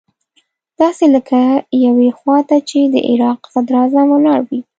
داسې 0.79 1.05
لکه 1.15 1.39
يوې 1.85 2.09
خوا 2.17 2.37
ته 2.49 2.57
چې 2.69 2.79
د 2.93 2.95
عراق 3.09 3.39
صدراعظم 3.53 4.07
ولاړ 4.11 4.39
وي. 4.49 4.59